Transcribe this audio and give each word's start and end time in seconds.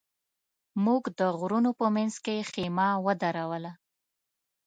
موږ 0.85 1.03
د 1.19 1.21
غرونو 1.39 1.71
په 1.79 1.85
منځ 1.95 2.13
کې 2.25 2.47
خېمه 2.51 2.87
ودروله. 3.05 3.71